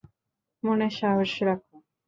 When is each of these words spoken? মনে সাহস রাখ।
মনে 0.63 0.87
সাহস 0.97 1.31
রাখ। 1.47 1.61